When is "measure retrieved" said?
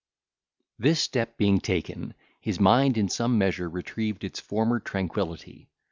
3.37-4.23